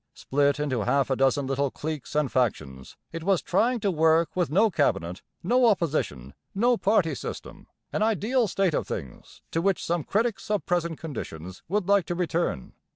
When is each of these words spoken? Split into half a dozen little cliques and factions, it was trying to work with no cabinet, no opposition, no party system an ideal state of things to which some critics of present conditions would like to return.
Split 0.15 0.59
into 0.59 0.81
half 0.85 1.11
a 1.11 1.15
dozen 1.15 1.45
little 1.45 1.69
cliques 1.69 2.15
and 2.15 2.31
factions, 2.31 2.97
it 3.11 3.23
was 3.23 3.39
trying 3.43 3.79
to 3.81 3.91
work 3.91 4.35
with 4.35 4.49
no 4.49 4.71
cabinet, 4.71 5.21
no 5.43 5.67
opposition, 5.67 6.33
no 6.55 6.75
party 6.75 7.13
system 7.13 7.67
an 7.93 8.01
ideal 8.01 8.47
state 8.47 8.73
of 8.73 8.87
things 8.87 9.43
to 9.51 9.61
which 9.61 9.85
some 9.85 10.03
critics 10.03 10.49
of 10.49 10.65
present 10.65 10.97
conditions 10.97 11.61
would 11.69 11.87
like 11.87 12.07
to 12.07 12.15
return. 12.15 12.73